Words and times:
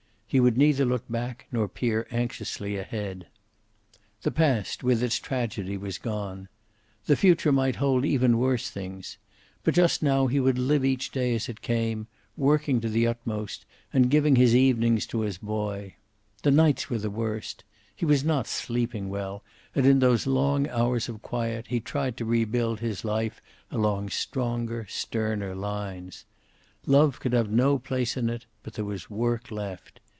He 0.33 0.39
would 0.39 0.55
neither 0.57 0.85
look 0.85 1.03
back 1.09 1.45
nor 1.51 1.67
peer 1.67 2.07
anxiously 2.09 2.77
ahead. 2.77 3.27
The 4.21 4.31
past, 4.31 4.81
with 4.81 5.03
its 5.03 5.19
tragedy, 5.19 5.75
was 5.75 5.97
gone. 5.97 6.47
The 7.05 7.17
future 7.17 7.51
might 7.51 7.75
hold 7.75 8.05
even 8.05 8.37
worse 8.37 8.69
things. 8.69 9.17
But 9.65 9.73
just 9.73 10.01
now 10.01 10.27
he 10.27 10.39
would 10.39 10.57
live 10.57 10.85
each 10.85 11.11
day 11.11 11.35
as 11.35 11.49
it 11.49 11.61
came, 11.61 12.07
working 12.37 12.79
to 12.79 12.87
the 12.87 13.07
utmost, 13.07 13.65
and 13.91 14.09
giving 14.09 14.37
his 14.37 14.55
evenings 14.55 15.05
to 15.07 15.19
his 15.19 15.37
boy. 15.37 15.95
The 16.43 16.51
nights 16.51 16.89
were 16.89 16.99
the 16.99 17.09
worst. 17.09 17.65
He 17.93 18.05
was 18.05 18.23
not 18.23 18.47
sleeping 18.47 19.09
well, 19.09 19.43
and 19.75 19.85
in 19.85 19.99
those 19.99 20.25
long 20.25 20.65
hours 20.69 21.09
of 21.09 21.21
quiet 21.21 21.67
he 21.67 21.81
tried 21.81 22.15
to 22.15 22.23
rebuild 22.23 22.79
his 22.79 23.03
life 23.03 23.41
along 23.69 24.11
stronger, 24.11 24.85
sterner 24.87 25.55
lines. 25.55 26.23
Love 26.85 27.19
could 27.19 27.33
have 27.33 27.51
no 27.51 27.77
place 27.77 28.15
in 28.15 28.29
it, 28.29 28.45
but 28.63 28.75
there 28.75 28.85
was 28.85 29.09
work 29.09 29.51
left. 29.51 29.99